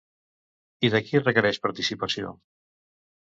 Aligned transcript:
I 0.87 0.89
de 0.95 1.01
qui 1.09 1.21
requereix 1.21 1.61
participació? 1.67 2.33